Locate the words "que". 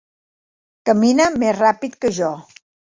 2.03-2.17